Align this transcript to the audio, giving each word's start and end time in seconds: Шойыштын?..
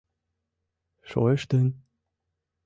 Шойыштын?.. 1.09 1.67